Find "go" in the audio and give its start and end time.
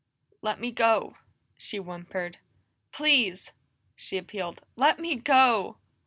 0.71-1.15, 5.15-5.77